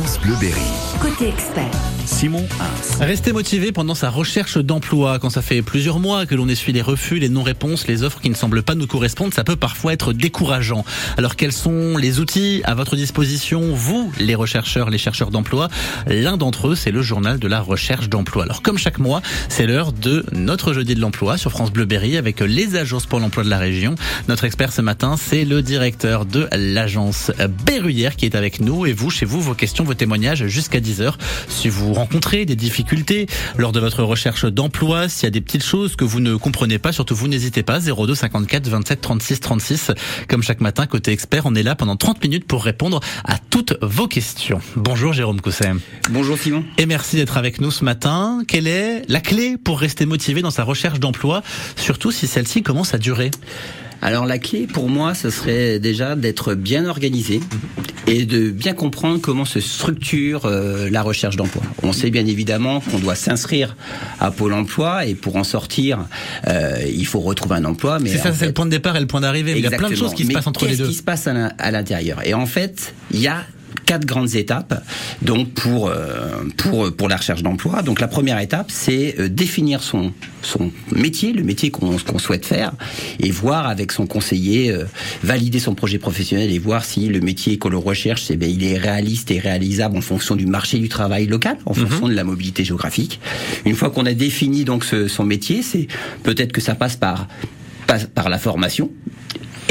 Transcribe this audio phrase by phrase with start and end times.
[0.00, 0.62] France Bleu Berry.
[0.98, 1.70] Côté expert.
[2.06, 3.04] Simon Ins.
[3.04, 5.18] Rester motivé pendant sa recherche d'emploi.
[5.18, 8.30] Quand ça fait plusieurs mois que l'on essuie les refus, les non-réponses, les offres qui
[8.30, 10.84] ne semblent pas nous correspondre, ça peut parfois être décourageant.
[11.18, 15.68] Alors quels sont les outils à votre disposition, vous, les rechercheurs, les chercheurs d'emploi?
[16.06, 18.44] L'un d'entre eux, c'est le journal de la recherche d'emploi.
[18.44, 22.16] Alors comme chaque mois, c'est l'heure de notre jeudi de l'emploi sur France Bleu Berry
[22.16, 23.94] avec les agences pour l'emploi de la région.
[24.28, 27.30] Notre expert ce matin, c'est le directeur de l'agence
[27.66, 28.86] Berruyère qui est avec nous.
[28.86, 31.14] Et vous, chez vous, vos questions, vos témoignages jusqu'à 10h.
[31.48, 33.26] Si vous rencontrez des difficultés
[33.58, 36.78] lors de votre recherche d'emploi, s'il y a des petites choses que vous ne comprenez
[36.78, 39.90] pas, surtout vous n'hésitez pas, 02 54 27 36 36.
[40.28, 43.76] Comme chaque matin, côté expert, on est là pendant 30 minutes pour répondre à toutes
[43.82, 44.60] vos questions.
[44.76, 45.72] Bonjour Jérôme Cousset.
[46.10, 46.62] Bonjour Simon.
[46.78, 48.42] Et merci d'être avec nous ce matin.
[48.46, 51.42] Quelle est la clé pour rester motivé dans sa recherche d'emploi,
[51.74, 53.32] surtout si celle-ci commence à durer?
[54.02, 57.40] Alors la clé pour moi, ce serait déjà d'être bien organisé
[58.06, 61.62] et de bien comprendre comment se structure euh, la recherche d'emploi.
[61.82, 63.76] On sait bien évidemment qu'on doit s'inscrire
[64.18, 66.06] à Pôle Emploi et pour en sortir,
[66.48, 67.98] euh, il faut retrouver un emploi.
[68.00, 69.52] Mais c'est ça, c'est le point de départ et le point d'arrivée.
[69.56, 70.84] Il y a plein de choses qui se passent entre les deux.
[70.84, 72.26] Qu'est-ce qui se passe à l'intérieur?
[72.26, 73.44] Et en fait, il y a
[73.86, 74.82] quatre grandes étapes
[75.22, 77.82] donc pour euh, pour pour la recherche d'emploi.
[77.82, 80.12] Donc la première étape, c'est euh, définir son
[80.42, 82.72] son métier, le métier qu'on qu'on souhaite faire,
[83.18, 84.84] et voir avec son conseiller euh,
[85.22, 88.64] valider son projet professionnel et voir si le métier qu'on le recherche, c'est ben, il
[88.64, 91.86] est réaliste et réalisable en fonction du marché du travail local, en mhm.
[91.86, 93.20] fonction de la mobilité géographique.
[93.64, 95.88] Une fois qu'on a défini donc ce, son métier, c'est
[96.22, 97.28] peut-être que ça passe par
[98.14, 98.88] par la formation,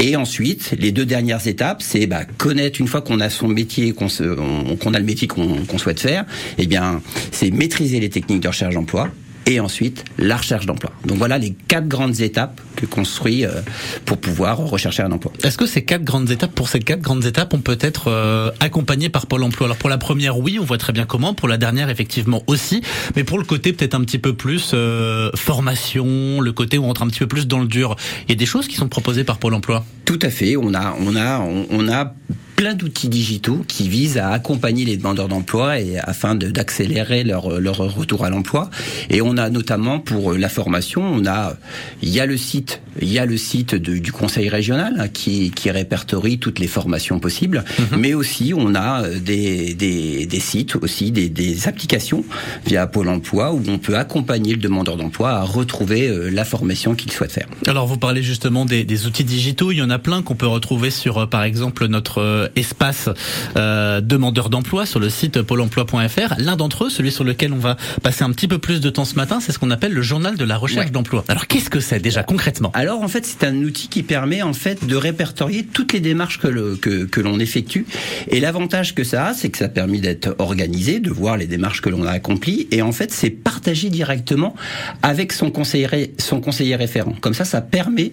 [0.02, 3.92] et ensuite, les deux dernières étapes, c'est bah, connaître une fois qu'on a son métier,
[3.92, 6.24] qu'on a le métier qu'on souhaite faire,
[6.56, 9.10] eh bien, c'est maîtriser les techniques de recherche d'emploi
[9.50, 10.92] et ensuite la recherche d'emploi.
[11.04, 13.60] Donc voilà les quatre grandes étapes que construit euh,
[14.04, 15.32] pour pouvoir rechercher un emploi.
[15.42, 18.50] Est-ce que ces quatre grandes étapes, pour ces quatre grandes étapes, on peut être euh,
[18.60, 19.66] accompagné par Pôle Emploi?
[19.66, 21.34] Alors pour la première, oui, on voit très bien comment.
[21.34, 22.82] Pour la dernière, effectivement aussi.
[23.16, 26.86] Mais pour le côté peut-être un petit peu plus euh, formation, le côté où on
[26.88, 27.96] rentre un petit peu plus dans le dur,
[28.26, 29.84] il y a des choses qui sont proposées par Pôle Emploi?
[30.04, 30.56] Tout à fait.
[30.56, 31.38] On a, on a,
[31.70, 32.14] on a
[32.60, 37.78] plein d'outils digitaux qui visent à accompagner les demandeurs d'emploi et afin d'accélérer leur, leur
[37.78, 38.68] retour à l'emploi.
[39.08, 41.56] Et on a notamment pour la formation, on a,
[42.02, 45.52] il y a le site, il y a le site de, du conseil régional qui,
[45.52, 47.98] qui répertorie toutes les formations possibles, mhm.
[47.98, 52.26] mais aussi on a des, des, des sites aussi, des, des, applications
[52.66, 56.94] via Pôle Emploi où on peut accompagner le demandeur d'emploi à retrouver euh, la formation
[56.94, 57.48] qu'il souhaite faire.
[57.66, 60.46] Alors vous parlez justement des, des outils digitaux, il y en a plein qu'on peut
[60.46, 63.08] retrouver sur euh, par exemple notre euh, espace
[63.56, 66.34] euh, demandeur d'emploi sur le site pôle emploi.fr.
[66.38, 69.04] L'un d'entre eux, celui sur lequel on va passer un petit peu plus de temps
[69.04, 71.24] ce matin, c'est ce qu'on appelle le journal de la recherche d'emploi.
[71.28, 72.70] Alors qu'est-ce que c'est déjà concrètement?
[72.74, 76.38] Alors en fait, c'est un outil qui permet en fait de répertorier toutes les démarches
[76.38, 77.86] que le, que, que l'on effectue.
[78.28, 81.80] Et l'avantage que ça a, c'est que ça permet d'être organisé, de voir les démarches
[81.80, 82.68] que l'on a accomplies.
[82.70, 84.54] Et en fait, c'est partagé directement
[85.02, 87.14] avec son conseiller, son conseiller référent.
[87.20, 88.12] Comme ça, ça permet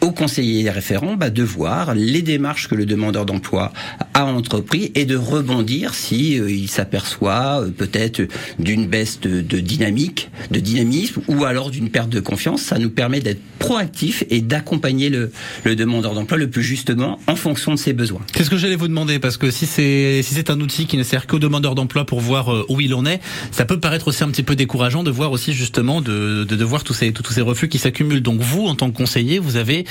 [0.00, 3.71] au conseiller référent bah, de voir les démarches que le demandeur d'emploi
[4.14, 8.22] a entrepris et de rebondir si euh, il s'aperçoit euh, peut-être
[8.58, 12.62] d'une baisse de, dynamique, de dynamisme ou alors d'une perte de confiance.
[12.62, 15.30] Ça nous permet d'être proactif et d'accompagner le,
[15.74, 18.20] demandeur d'emploi le plus justement en fonction de ses besoins.
[18.34, 20.96] C'est ce que j'allais vous demander parce que si c'est si c'est un outil qui
[20.96, 24.08] ne sert qu'au demandeur d'emploi pour voir euh, où il en est, ça peut paraître
[24.08, 27.32] aussi un petit peu décourageant de voir aussi justement de de, voir tous ces tous
[27.32, 28.22] ces refus qui s'accumulent.
[28.22, 29.84] Donc vous en tant que conseiller, vous avez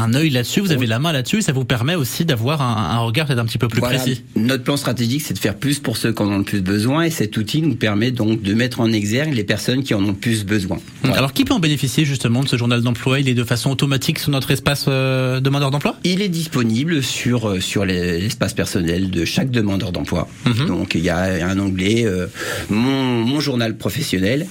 [0.00, 3.26] un œil là-dessus, vous avez la main là-dessus, ça vous permet aussi d'avoir un, regard
[3.26, 4.22] peut-être un petit peu plus précis.
[4.36, 7.04] Notre plan stratégique, c'est de faire plus pour ceux qui en ont le plus besoin,
[7.04, 10.14] et cet outil nous permet donc de mettre en exergue les personnes qui en ont
[10.14, 10.78] plus besoin.
[11.04, 13.20] Alors, qui peut en bénéficier justement de ce journal d'emploi?
[13.20, 15.96] Il est de façon automatique sur notre espace euh, demandeur d'emploi?
[16.04, 20.28] Il est disponible sur euh, sur l'espace personnel de chaque demandeur d'emploi.
[20.46, 20.66] Mhm.
[20.66, 22.26] Donc, il y a un onglet euh,
[22.68, 24.46] mon, mon journal professionnel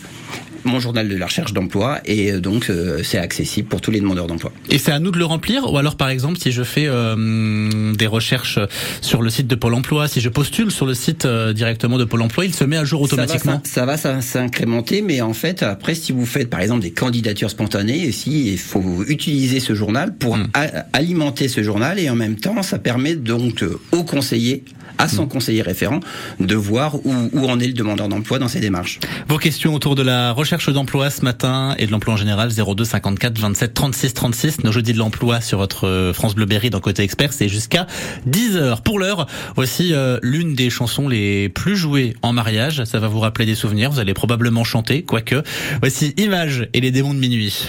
[0.64, 4.00] mon journal de la recherche d'emploi et euh, donc euh, c'est accessible pour tous les
[4.00, 4.52] demandeurs d'emploi.
[4.70, 7.94] Et c'est à nous de le remplir ou alors par exemple si je fais euh,
[7.94, 8.59] des recherches
[9.02, 12.22] sur le site de Pôle Emploi, si je postule sur le site directement de Pôle
[12.22, 13.62] Emploi, il se met à jour automatiquement.
[13.63, 16.92] Ça va, ça, va s'incrémenter, mais en fait après si vous faites par exemple des
[16.92, 20.50] candidatures spontanées, ici il faut utiliser ce journal pour hmm.
[20.94, 24.63] alimenter ce journal et en même temps ça permet donc aux conseillers
[24.98, 25.30] à son hmm.
[25.30, 26.01] conseiller référent
[26.39, 29.00] de voir où, où en est le demandeur d'emploi dans ses démarches.
[29.28, 32.50] Vos questions autour de la recherche recherche d'emploi ce matin et de l'emploi en général
[32.50, 36.72] 02 54 27 36 36 nos jeudis de l'emploi sur votre euh, France Bleu Berry
[36.72, 37.86] dans côté expert c'est jusqu'à
[38.25, 38.81] 10 heures.
[38.81, 42.84] Pour l'heure voici euh, l'une des chansons les plus jouées en mariage.
[42.86, 43.92] Ça va vous rappeler des souvenirs.
[43.92, 45.44] Vous allez probablement chanter quoique.
[45.81, 47.68] Voici Image et les démons de minuit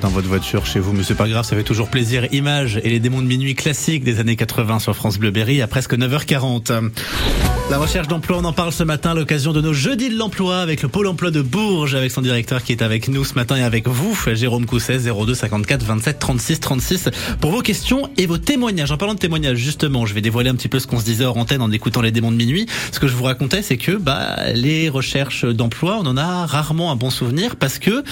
[0.00, 2.28] dans votre voiture chez vous, mais c'est pas grave, ça fait toujours plaisir.
[2.32, 5.66] Images et les démons de minuit classiques des années 80 sur France Bleu Berry à
[5.66, 6.90] presque 9h40.
[7.70, 10.58] La recherche d'emploi, on en parle ce matin à l'occasion de nos jeudis de l'emploi
[10.58, 13.56] avec le pôle emploi de Bourges, avec son directeur qui est avec nous ce matin
[13.56, 17.08] et avec vous, Jérôme Cousset, 02 54 27 36 36,
[17.40, 18.92] pour vos questions et vos témoignages.
[18.92, 21.24] En parlant de témoignages, justement, je vais dévoiler un petit peu ce qu'on se disait
[21.24, 22.66] hors antenne en écoutant les démons de minuit.
[22.92, 26.92] Ce que je vous racontais, c'est que bah, les recherches d'emploi, on en a rarement
[26.92, 28.04] un bon souvenir parce que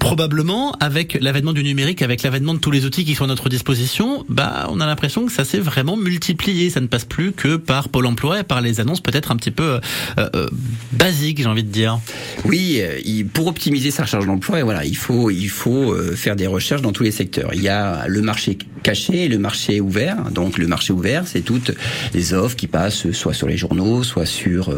[0.00, 3.48] probablement avec l'avènement du numérique, avec l'avènement de tous les outils qui sont à notre
[3.48, 6.70] disposition, bah, on a l'impression que ça s'est vraiment multiplié.
[6.70, 9.50] Ça ne passe plus que par Pôle emploi et par les annonce peut-être un petit
[9.50, 9.80] peu
[10.18, 10.48] euh, euh,
[10.92, 11.98] basique, j'ai envie de dire.
[12.44, 16.82] Oui, euh, pour optimiser sa recherche d'emploi, voilà, il faut il faut faire des recherches
[16.82, 17.50] dans tous les secteurs.
[17.54, 20.30] Il y a le marché caché et le marché ouvert.
[20.30, 21.72] Donc le marché ouvert, c'est toutes
[22.14, 24.74] les offres qui passent soit sur les journaux, soit sur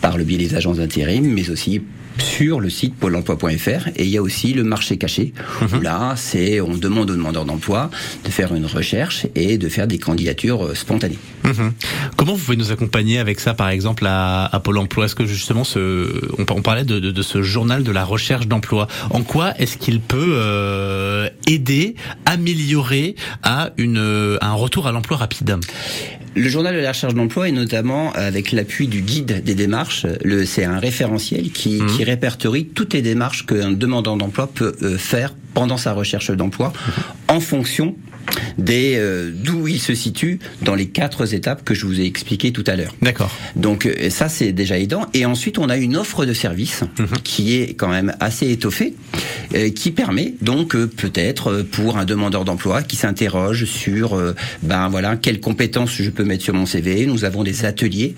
[0.00, 1.82] par le biais des agences d'intérim, mais aussi
[2.18, 5.32] sur le site pôle emploi.fr et il y a aussi le marché caché
[5.72, 5.82] mhm.
[5.82, 7.90] là c'est on demande aux demandeurs d'emploi
[8.24, 11.18] de faire une recherche et de faire des candidatures euh, spontanées.
[11.44, 11.72] Mhm.
[12.16, 15.06] Comment vous pouvez nous accompagner avec ça par exemple à, à Pôle emploi?
[15.06, 18.88] Est-ce que justement ce, on, parlait de, de, de, ce journal de la recherche d'emploi
[19.10, 21.94] En quoi est-ce qu'il peut euh, aider,
[22.26, 25.58] améliorer à une, un retour à l'emploi rapide?
[26.34, 30.06] Le journal de la recherche d'emploi est notamment avec l'appui du guide des démarches.
[30.46, 31.86] C'est un référentiel qui, mhm.
[31.86, 36.72] qui, répertorie toutes les démarches qu'un demandeur d'emploi peut euh, faire pendant sa recherche d'emploi
[36.72, 37.36] mhm.
[37.36, 37.96] en fonction
[38.58, 42.52] des euh, d'où il se situe dans les quatre étapes que je vous ai expliquées
[42.52, 42.94] tout à l'heure.
[43.02, 43.30] D'accord.
[43.56, 45.06] Donc euh, ça c'est déjà aidant.
[45.14, 47.06] Et ensuite on a une offre de service mhm.
[47.22, 48.94] qui est quand même assez étoffée,
[49.54, 54.20] euh, qui permet donc peut-être pour un demandeur d'emploi qui s'interroge sur
[54.62, 57.06] ben voilà quelles compétences je peux mettre sur mon CV.
[57.06, 58.14] Nous avons des ateliers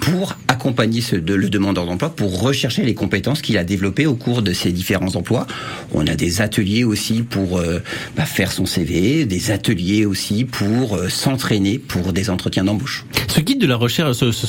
[0.00, 4.14] pour accompagner ce, de, le demandeur d'emploi pour rechercher les compétences qu'il a développées au
[4.14, 5.46] cours de ses différents emplois.
[5.92, 7.60] On a des ateliers aussi pour
[8.16, 13.04] bah, faire son CV, des ateliers aussi pour euh, s'entraîner pour des entretiens d'embauche.
[13.28, 14.46] Ce guide de la recherche, ce, ce,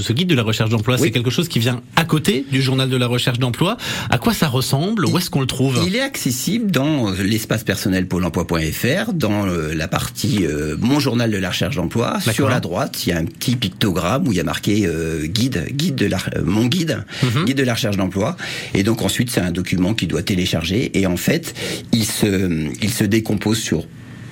[0.00, 2.88] ce guide de la recherche d'emploi, c'est quelque chose qui vient à côté du journal
[2.88, 3.76] de la recherche d'emploi.
[4.10, 5.06] À quoi ça ressemble?
[5.06, 5.80] Où est-ce qu'on le trouve?
[5.86, 10.44] Il est accessible dans euh, l'espace personnel pôle emploi.fr, dans euh, la partie
[10.80, 12.18] Mon journal de la recherche d'emploi.
[12.20, 14.88] Sur la droite, il y a un petit pictogramme où il y a marqué
[15.24, 17.44] guide, guide de la, mon guide, mhm.
[17.44, 18.36] guide de la recherche d'emploi.
[18.74, 20.98] Et donc ensuite, c'est un document qui doit télécharger.
[20.98, 21.54] Et en fait,
[21.92, 23.84] il se, il se décompose pose sur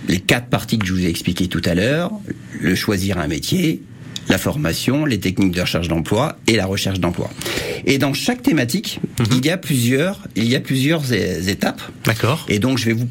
[0.08, 2.10] les quatre parties que je vous ai expliquées tout à l'heure,
[2.60, 3.82] le choisir un métier,
[4.28, 7.28] la formation, les techniques de recherche d'emploi et la recherche d'emploi.
[7.84, 9.26] Et dans chaque thématique, mhm.
[9.32, 11.82] il y a plusieurs, il y a plusieurs étapes.
[12.04, 12.46] D'accord.
[12.48, 13.08] Et donc je vais vous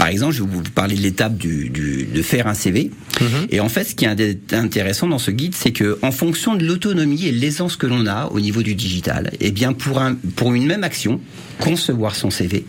[0.00, 2.90] par exemple, je vais vous parler de l'étape du, du, de faire un CV.
[3.20, 3.26] Mhm.
[3.50, 6.64] Et en fait, ce qui est intéressant dans ce guide, c'est que en fonction de
[6.64, 10.54] l'autonomie et l'aisance que l'on a au niveau du digital, eh bien pour un pour
[10.54, 11.20] une même action,
[11.60, 12.64] concevoir son CV,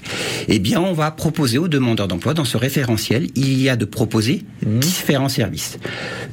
[0.49, 3.85] eh bien on va proposer aux demandeurs d'emploi dans ce référentiel, il y a de
[3.85, 5.77] proposer différents services.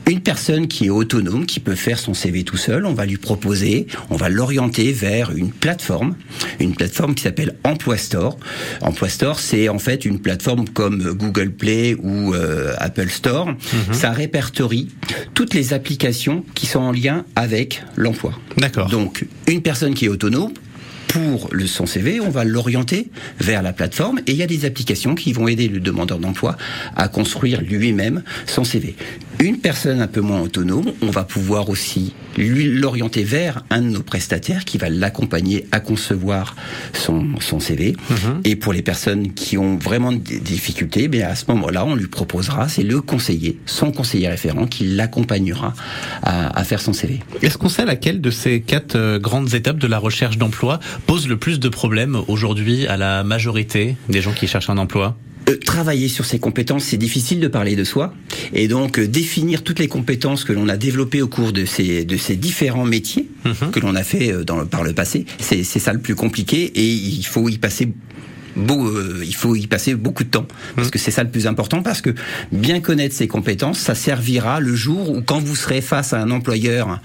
[0.09, 3.19] Une personne qui est autonome, qui peut faire son CV tout seul, on va lui
[3.19, 6.17] proposer, on va l'orienter vers une plateforme,
[6.59, 8.37] une plateforme qui s'appelle Emploi Store.
[8.81, 13.47] Emploi Store, c'est en fait une plateforme comme Google Play ou euh, Apple Store.
[13.49, 13.93] Mhm.
[13.93, 14.89] Ça répertorie
[15.35, 18.33] toutes les applications qui sont en lien avec l'emploi.
[18.57, 18.89] D'accord.
[18.89, 20.53] Donc une personne qui est autonome
[21.09, 24.67] pour le son CV, on va l'orienter vers la plateforme et il y a des
[24.67, 26.57] applications qui vont aider le demandeur d'emploi
[26.97, 28.95] à construire lui-même son CV.
[29.41, 33.89] Une personne un peu moins autonome, on va pouvoir aussi lui l'orienter vers un de
[33.89, 36.57] nos prestataires qui va l'accompagner à concevoir
[36.93, 37.97] son, son CV.
[38.11, 38.41] Mhm.
[38.45, 42.09] Et pour les personnes qui ont vraiment des difficultés, bien à ce moment-là, on lui
[42.09, 45.73] proposera, c'est le conseiller, son conseiller référent, qui l'accompagnera
[46.23, 47.21] à, à, faire son CV.
[47.41, 51.29] Est-ce qu'on sait laquelle de ces quatre euh, grandes étapes de la recherche d'emploi pose
[51.29, 55.17] le plus de problèmes aujourd'hui à la majorité des gens qui cherchent un emploi?
[55.49, 58.13] Euh, travailler sur ces compétences, c'est difficile de parler de soi.
[58.53, 62.05] Et donc, euh, définir toutes les compétences que l'on a développées au cours de ces,
[62.05, 63.71] de ces différents métiers mhm.
[63.71, 66.87] que l'on a fait euh, dans, par le passé, c'est ça le plus compliqué et
[66.87, 67.89] il faut y passer
[68.57, 70.91] Beau, il faut y passer beaucoup de temps parce mhm.
[70.91, 72.13] que c'est ça le plus important parce que
[72.51, 76.33] bien connaître ces compétences, ça servira le jour où quand vous serez face à un
[76.33, 76.99] employeur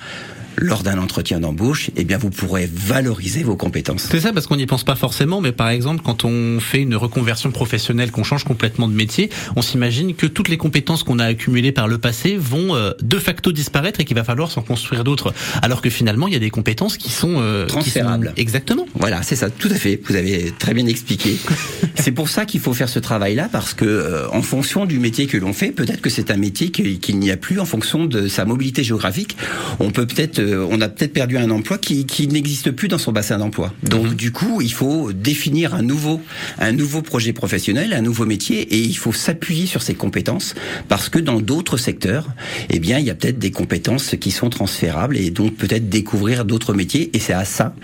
[0.58, 4.08] lors d'un entretien d'embauche, eh bien vous pourrez valoriser vos compétences.
[4.10, 6.96] C'est ça parce qu'on n'y pense pas forcément, mais par exemple quand on fait une
[6.96, 11.26] reconversion professionnelle, qu'on change complètement de métier, on s'imagine que toutes les compétences qu'on a
[11.26, 15.04] accumulées par le passé vont euh, de facto disparaître et qu'il va falloir s'en construire
[15.04, 15.34] d'autres.
[15.62, 18.34] Alors que finalement il y a des compétences qui sont euh, transférables.
[18.38, 18.86] Exactement.
[18.96, 20.00] Voilà, c'est ça, tout à fait.
[20.06, 21.38] Vous avez très bien expliqué.
[21.96, 25.28] c'est pour ça qu'il faut faire ce travail-là parce que euh, en fonction du métier
[25.28, 28.28] que l'on fait, peut-être que c'est un métier qu'il n'y a plus en fonction de
[28.28, 29.38] sa mobilité géographique.
[29.80, 33.12] On peut peut-être on a peut-être perdu un emploi qui, qui n'existe plus dans son
[33.12, 33.74] bassin d'emploi.
[33.84, 34.14] Donc mhm.
[34.16, 36.22] du coup, il faut définir un nouveau,
[36.60, 40.56] un nouveau projet professionnel, un nouveau métier, et il faut s'appuyer sur ces compétences
[40.88, 42.28] parce que dans d'autres secteurs,
[42.70, 46.46] eh bien, il y a peut-être des compétences qui sont transférables et donc peut-être découvrir
[46.46, 47.10] d'autres métiers.
[47.14, 47.76] Et c'est à ça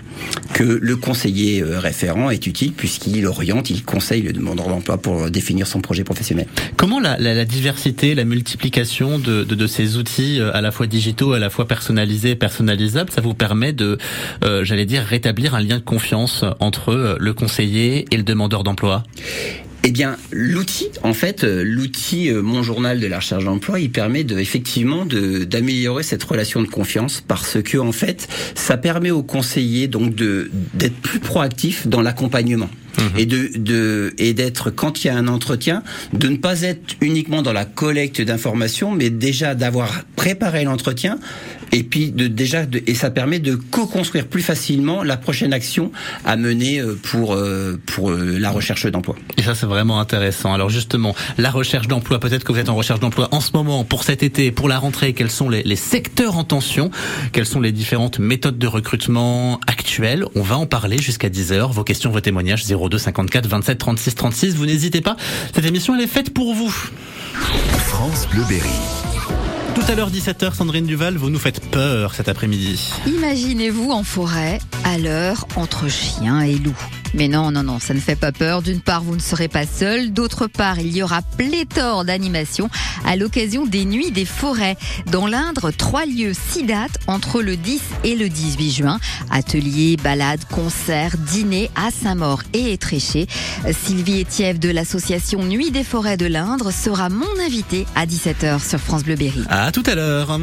[0.52, 5.30] que le conseiller euh, référent est utile puisqu'il oriente, il conseille le demandeur d'emploi pour
[5.30, 6.46] définir son projet professionnel.
[6.76, 10.70] Comment la, la, la diversité, la multiplication de, de, de, ces outils euh, à la
[10.70, 13.96] fois digitaux, à la fois personnalisés, personnalisables, ça vous permet de,
[14.44, 19.04] euh, j'allais dire, rétablir un lien de confiance entre le conseiller et le demandeur d'emploi?
[19.84, 23.90] Eh bien, l'outil, en fait, euh, l'outil euh, Mon Journal de la recherche d'emploi, il
[23.90, 29.22] permet de, effectivement d'améliorer cette relation de confiance parce que, en fait, ça permet aux
[29.22, 32.68] conseillers donc d'être plus proactifs dans l'accompagnement.
[32.98, 33.18] Mmh.
[33.18, 35.82] Et de, de et d'être quand il y a un entretien,
[36.12, 41.18] de ne pas être uniquement dans la collecte d'informations, mais déjà d'avoir préparé l'entretien,
[41.72, 45.92] et puis de, déjà de, et ça permet de co-construire plus facilement la prochaine action
[46.24, 49.16] à mener euh, pour euh, pour euh, la recherche d'emploi.
[49.36, 50.52] Et ça c'est vraiment intéressant.
[50.52, 53.84] Alors justement, la recherche d'emploi, peut-être que vous êtes en recherche d'emploi en ce moment
[53.84, 56.90] pour cet été, pour la rentrée, quels sont les, les secteurs en tension,
[57.32, 60.24] quelles sont les différentes méthodes de recrutement actuelles?
[60.34, 61.72] On va en parler jusqu'à 10h.
[61.72, 64.54] Vos questions, vos témoignages 02 54 27 36 36.
[64.56, 65.16] Vous n'hésitez pas.
[65.54, 66.74] Cette émission elle est faite pour vous.
[67.86, 68.44] France Bleu
[69.74, 72.92] tout à l'heure 17h, Sandrine Duval, vous nous faites peur cet après-midi.
[73.06, 76.76] Imaginez-vous en forêt, à l'heure, entre chiens et loups.
[77.14, 78.62] Mais non, non, non, ça ne fait pas peur.
[78.62, 80.12] D'une part, vous ne serez pas seul.
[80.12, 82.70] D'autre part, il y aura pléthore d'animations
[83.06, 84.76] à l'occasion des Nuits des Forêts.
[85.10, 89.00] Dans l'Indre, trois lieux, six dates entre le 10 et le 18 juin.
[89.30, 93.26] Ateliers, balades, concerts, dîners à Saint-Maur et Étréché.
[93.72, 98.78] Sylvie Etiève de l'association Nuits des Forêts de l'Indre sera mon invitée à 17h sur
[98.78, 99.44] France Bleu Berry.
[99.48, 100.38] À tout à l'heure.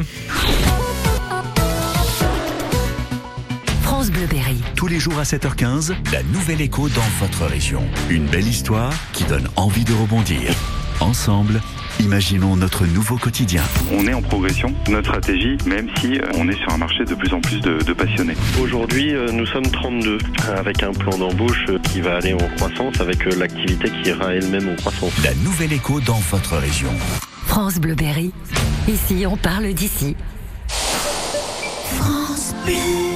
[4.76, 7.84] Tous les jours à 7h15, la nouvelle écho dans votre région.
[8.10, 10.52] Une belle histoire qui donne envie de rebondir.
[11.00, 11.62] Ensemble,
[12.00, 13.64] Imaginons notre nouveau quotidien.
[13.92, 17.16] On est en progression, notre stratégie, même si euh, on est sur un marché de
[17.16, 18.36] plus en plus de, passionnés.
[18.62, 20.20] Aujourd'hui, euh, nous sommes 32,
[20.56, 24.70] avec un plan d'embauche euh, qui va aller en croissance, avec l'activité qui ira elle-même
[24.70, 25.12] en croissance.
[25.24, 26.92] La nouvelle écho dans votre région.
[27.48, 28.32] France Bleuberry.
[28.88, 30.16] Ici, on parle d'ici.
[30.68, 33.07] France Bleu.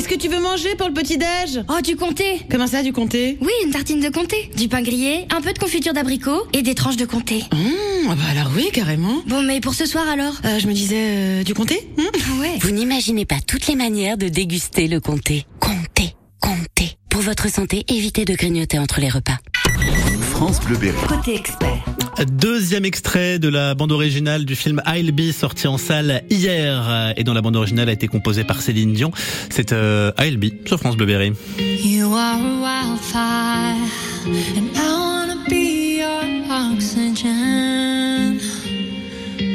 [0.00, 3.36] Qu'est-ce que tu veux manger pour le petit-déj Oh, du comté Comment ça, du comté?
[3.42, 6.74] Oui, une tartine de comté, du pain grillé, un peu de confiture d'abricot et des
[6.74, 7.42] tranches de comté.
[7.52, 9.20] Mmh, bah alors oui, carrément.
[9.26, 10.32] Bon, mais pour ce soir alors?
[10.46, 11.86] Euh, Je me disais euh, du comté?
[11.98, 12.56] Mmh Ouais.
[12.62, 15.44] Vous n'imaginez pas toutes les manières de déguster le comté.
[15.58, 16.96] Comté, comté.
[17.10, 19.36] Pour votre santé, évitez de grignoter entre les repas.
[20.32, 21.84] France Bleu Côté expert.
[22.28, 27.24] Deuxième extrait de la bande originale du film I'll Be sorti en salle hier et
[27.24, 29.10] dont la bande originale a été composée par Céline Dion.
[29.48, 31.32] C'est euh, I'll Be sur France Bleu Berry.
[31.58, 33.88] You are a wildfire
[34.54, 38.38] and I wanna be your oxygen.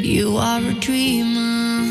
[0.03, 1.85] You are a dreamer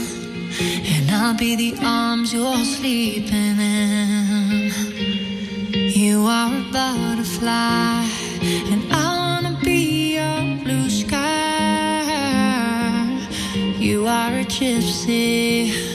[0.60, 4.72] and I'll be the arms you're sleeping in.
[5.94, 8.08] You are a butterfly
[8.72, 9.23] and I
[14.06, 15.93] are a gypsy,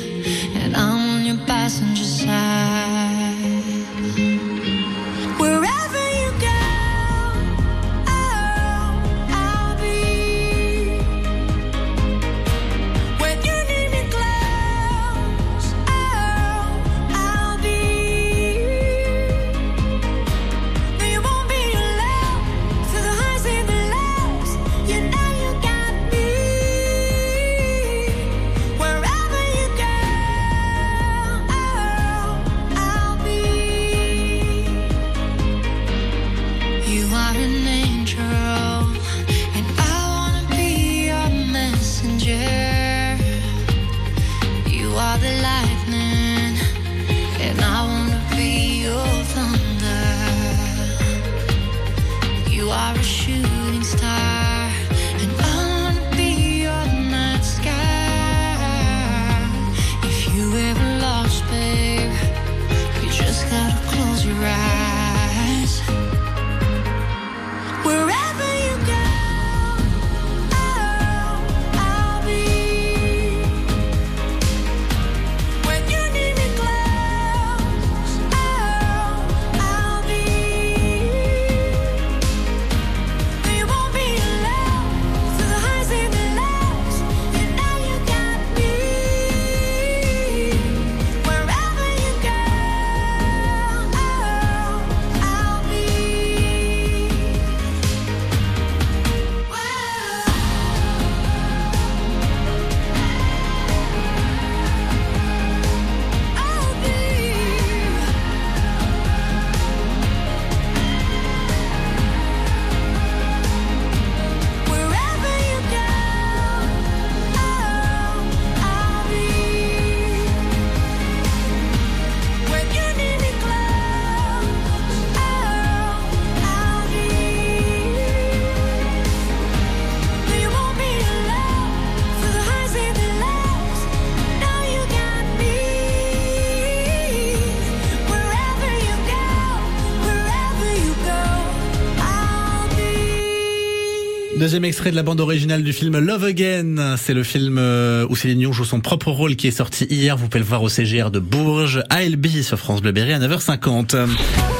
[144.64, 146.96] Extrait de la bande originale du film Love Again.
[146.98, 150.18] C'est le film euh, où Céline Dion joue son propre rôle qui est sorti hier.
[150.18, 153.96] Vous pouvez le voir au CGR de Bourges, ALB sur France Bleu Berry à 9h50.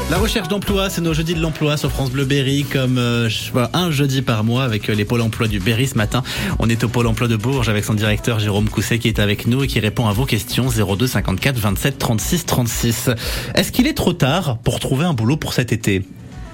[0.10, 3.30] La recherche d'emploi, c'est nos jeudis de l'emploi sur France Bleu Berry, comme euh,
[3.74, 6.24] un jeudi par mois avec euh, les pôles emploi du Berry ce matin.
[6.60, 9.48] On est au pôle emploi de Bourges avec son directeur Jérôme Cousset qui est avec
[9.48, 13.10] nous et qui répond à vos questions 02 54 27 36 36.
[13.54, 16.04] Est-ce qu'il est trop tard pour trouver un boulot pour cet été?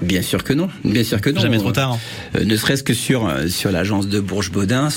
[0.02, 1.40] Bien sûr que non, bien sûr que non.
[1.40, 1.98] Jamais trop tard.
[2.34, 4.88] Euh, ne serait-ce que sur euh, sur l'agence de Bourges-Baudin,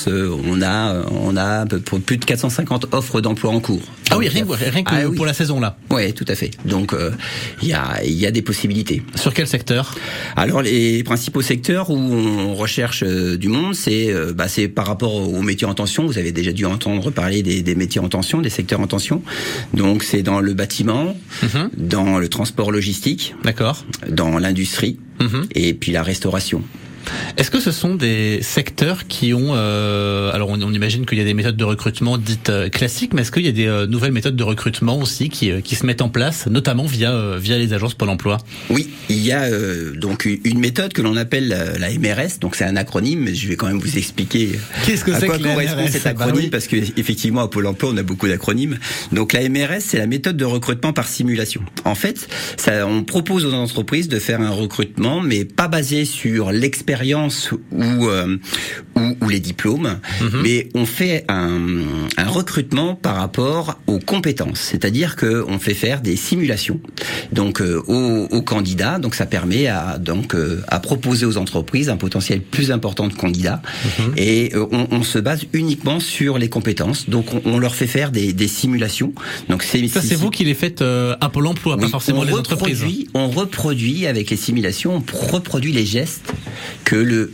[0.45, 3.81] on a on a pour plus de 450 offres d'emploi en cours.
[4.11, 5.15] Ah oui, rien, rien que Ah oui.
[5.15, 5.77] pour la saison là.
[5.89, 6.51] Ouais, tout à fait.
[6.65, 7.11] Donc euh,
[7.61, 9.01] il y a il y a des possibilités.
[9.15, 9.95] Sur quel secteur?
[10.35, 14.85] Alors les principaux secteurs où on recherche euh, du monde, c'est euh, bah, c'est par
[14.85, 16.05] rapport aux métiers en tension.
[16.07, 19.23] Vous avez déjà dû entendre parler des, des métiers en tension, des secteurs en tension.
[19.73, 21.69] Donc c'est dans le bâtiment, Mhm.
[21.77, 23.85] dans le transport logistique, D'accord.
[24.09, 25.47] dans l'industrie Mhm.
[25.55, 26.61] et puis la restauration.
[27.37, 31.21] Est-ce que ce sont des secteurs qui ont euh, alors on, on imagine qu'il y
[31.21, 33.87] a des méthodes de recrutement dites euh, classiques, mais est-ce qu'il y a des euh,
[33.87, 37.37] nouvelles méthodes de recrutement aussi qui, euh, qui se mettent en place, notamment via euh,
[37.39, 38.37] via les agences Pôle Emploi?
[38.69, 41.47] Oui, il y a euh, donc une méthode que l'on appelle
[41.79, 42.39] la MRS.
[42.41, 45.27] Donc c'est un acronyme, mais je vais quand même vous expliquer Qu'est-ce que à c'est
[45.27, 45.89] quoi que correspond MRS?
[45.91, 46.49] cet Bah acronyme oui.
[46.49, 48.77] parce que effectivement à Pôle Emploi on a beaucoup d'acronymes.
[49.11, 51.61] Donc la MRS c'est la méthode de recrutement par simulation.
[51.85, 56.51] En fait, ça, on propose aux entreprises de faire un recrutement, mais pas basé sur
[56.51, 58.37] l'expérience ou, euh,
[58.95, 60.41] ou ou les diplômes, Mhm.
[60.43, 61.59] mais on fait un,
[62.17, 64.59] un recrutement par rapport aux compétences.
[64.59, 66.79] C'est-à-dire que on fait faire des simulations
[67.31, 68.99] donc euh, aux, aux candidats.
[68.99, 73.13] Donc ça permet à donc euh, à proposer aux entreprises un potentiel plus important de
[73.13, 73.61] candidats.
[73.99, 74.13] Mhm.
[74.17, 77.09] Et euh, on, on se base uniquement sur les compétences.
[77.09, 79.13] Donc on, on leur fait faire des, des simulations.
[79.49, 82.19] Donc c'est Ça c'est vous qui les faites euh, à Pôle Emploi, pas oui, forcément
[82.21, 82.81] on les entreprises.
[82.83, 86.31] reproduit- On reproduit avec les simulations, on reproduit les gestes
[86.89, 87.31] que le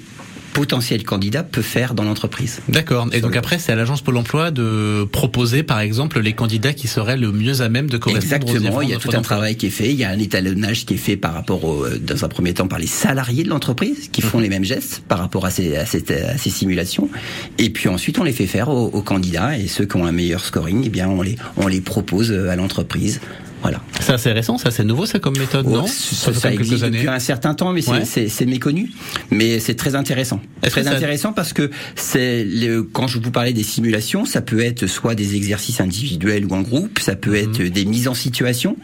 [0.53, 2.61] potentiel candidat peut faire dans l'entreprise.
[2.69, 3.07] D'accord.
[3.11, 6.87] Et donc après, c'est à l'agence Pôle Emploi de proposer, par exemple, les candidats qui
[6.87, 9.57] seraient le mieux à même de correspondre aux Exactement, il y a tout un travail
[9.57, 11.99] qui est fait, il y a un étalonnage qui est fait par rapport, au, euh,
[11.99, 14.27] dans un premier temps, par les salariés de l'entreprise qui Mhm.
[14.29, 17.09] font les mêmes gestes par rapport à ces, à, cette- à ces simulations.
[17.57, 20.13] Et puis ensuite, on les fait faire aux, aux candidats et ceux qui ont un
[20.13, 23.19] meilleur scoring, eh bien, on les, on les propose euh, à l'entreprise.
[23.61, 23.81] Voilà.
[23.99, 27.17] C'est assez récent, ça c'est nouveau ça comme méthode, non Ça ça, existe depuis un
[27.19, 28.45] certain temps, mais c'est- Ouais.
[28.45, 28.91] méconnu.
[29.31, 30.39] Mais c'est très intéressant.
[30.61, 34.59] Que Très intéressant parce que c'est le- quand je vous parlais des simulations, ça peut
[34.59, 37.69] être soit des exercices individuels ou en groupe, ça peut être Mhm.
[37.69, 38.77] des mises en situation,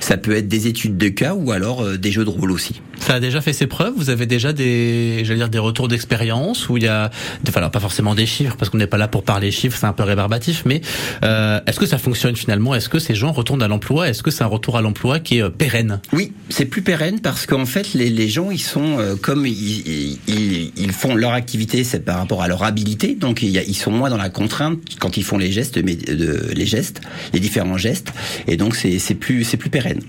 [0.00, 2.80] ça peut être des études de cas ou alors euh, des jeux de rôle aussi.
[3.00, 3.92] Ça a déjà fait ses preuves.
[3.96, 7.10] Vous avez déjà des, j'allais dire des retours d'expérience où il y a,
[7.46, 9.86] enfin alors pas forcément des chiffres parce qu'on n'est pas là pour parler chiffres, c'est
[9.86, 10.62] un peu rébarbatif.
[10.66, 10.80] Mais
[11.22, 12.74] euh, est-ce que ça fonctionne finalement?
[12.74, 14.08] Est-ce que ces gens retournent à l'emploi?
[14.08, 16.00] Est-ce que c'est un retour à l'emploi qui est euh, pérenne?
[16.12, 20.18] Oui, c'est plus pérenne parce qu'en fait, les, les gens, ils sont euh, comme ils,
[20.26, 23.62] ils, ils font leur activité, c'est par rapport à leur habilité, donc il y a-
[23.62, 27.00] ils sont moins dans la contrainte quand ils font les gestes, mais de, les gestes,
[27.32, 28.12] les différents gestes,
[28.48, 30.00] et donc c'est c'est plus c'est plus pérenne.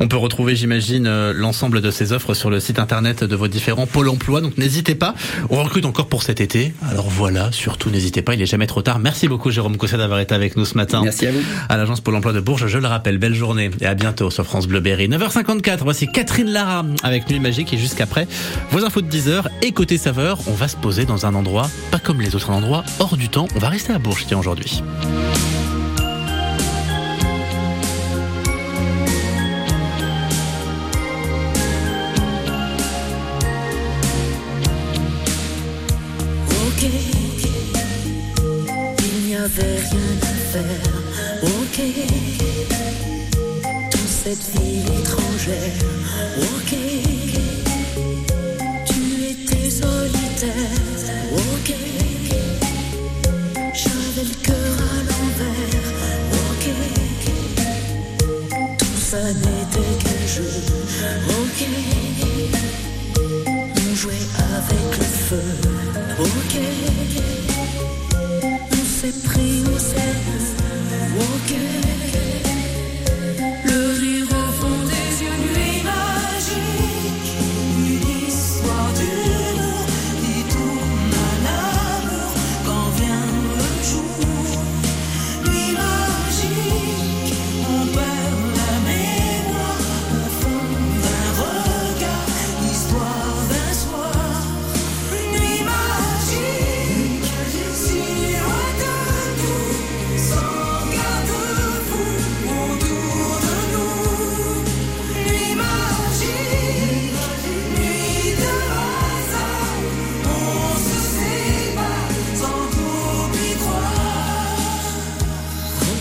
[0.00, 3.48] On peut retrouver, j'imagine, euh, l'ensemble de ces offres sur le site internet de vos
[3.48, 4.40] différents pôles emploi.
[4.40, 5.14] Donc n'hésitez pas.
[5.50, 6.74] On recrute encore pour cet été.
[6.90, 8.34] Alors voilà, surtout n'hésitez pas.
[8.34, 8.98] Il est jamais trop tard.
[8.98, 11.02] Merci beaucoup, Jérôme Cousset, d'avoir été avec nous ce matin.
[11.02, 11.40] Merci à vous.
[11.68, 13.18] À l'agence Pôle emploi de Bourges, je le rappelle.
[13.18, 15.08] Belle journée et à bientôt sur France Bleu Berry.
[15.08, 15.78] 9h54.
[15.82, 18.28] Voici Catherine Lara avec Nuit Magique et jusqu'après
[18.70, 19.44] vos infos de 10h.
[19.62, 22.84] Et côté saveur, on va se poser dans un endroit pas comme les autres endroits,
[22.98, 23.48] hors du temps.
[23.56, 24.82] On va rester à Bourges, tiens, aujourd'hui.
[39.62, 40.92] Rien à faire.
[41.42, 41.78] Ok,
[43.90, 45.78] toute cette ville étrangère.
[46.42, 46.72] Ok,
[48.86, 50.74] tu étais solitaire.
[51.32, 51.74] Ok,
[53.74, 55.88] j'avais le cœur à l'envers.
[56.50, 56.64] Ok,
[58.78, 60.52] tout ça n'était qu'un jeu.
[61.28, 61.60] Ok.
[63.76, 65.48] On jouait avec le feu,
[66.20, 66.54] ok.
[68.98, 70.37] On s'est pris au sérieux,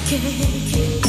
[0.10, 1.07] Okay.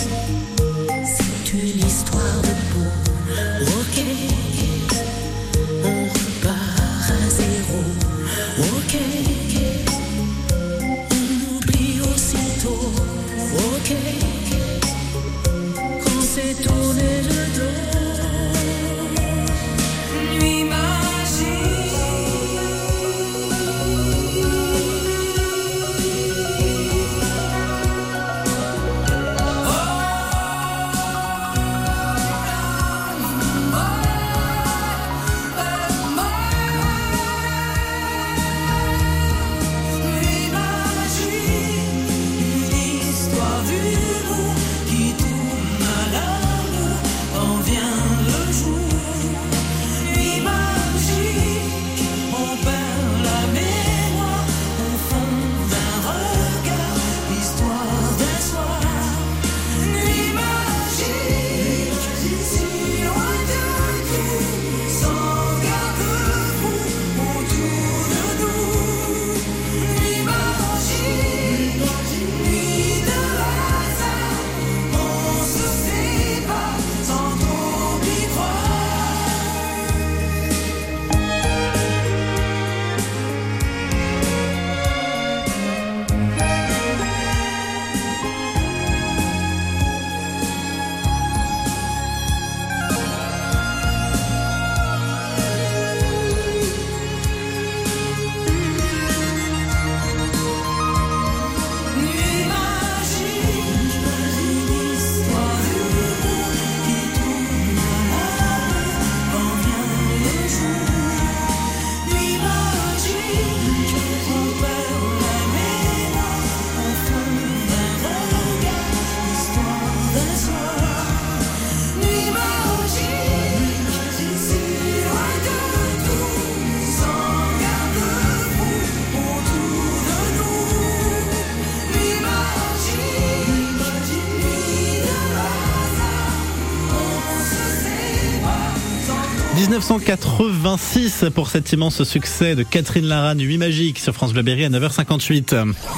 [139.88, 144.68] 1986 pour cet immense succès de Catherine Lara, Nuit Magique sur France Bleu Berry à
[144.68, 145.72] 9h58.